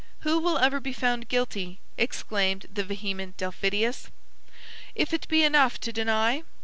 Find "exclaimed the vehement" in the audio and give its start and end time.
1.95-3.37